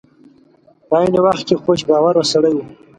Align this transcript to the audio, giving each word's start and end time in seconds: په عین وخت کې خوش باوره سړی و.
په 0.87 0.95
عین 0.99 1.13
وخت 1.25 1.41
کې 1.47 1.55
خوش 1.63 1.79
باوره 1.89 2.23
سړی 2.31 2.53
و. 2.55 2.59